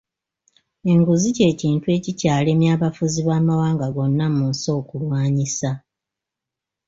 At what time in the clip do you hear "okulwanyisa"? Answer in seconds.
4.79-5.71